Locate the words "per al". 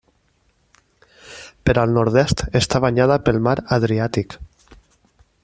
1.67-1.93